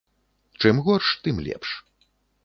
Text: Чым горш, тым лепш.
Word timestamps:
Чым 0.59 0.77
горш, 0.85 1.07
тым 1.23 1.35
лепш. 1.45 1.69